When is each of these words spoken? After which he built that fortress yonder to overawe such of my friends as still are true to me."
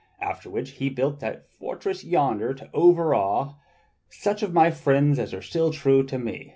After 0.19 0.49
which 0.49 0.71
he 0.71 0.89
built 0.89 1.19
that 1.19 1.45
fortress 1.51 2.03
yonder 2.03 2.55
to 2.55 2.71
overawe 2.73 3.53
such 4.09 4.41
of 4.41 4.51
my 4.51 4.71
friends 4.71 5.19
as 5.19 5.35
still 5.45 5.69
are 5.69 5.73
true 5.73 6.03
to 6.03 6.17
me." 6.17 6.49